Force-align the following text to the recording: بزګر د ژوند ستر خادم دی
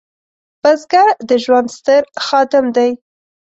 بزګر 0.61 1.07
د 1.29 1.31
ژوند 1.43 1.67
ستر 1.77 2.03
خادم 2.25 2.65
دی 2.75 2.91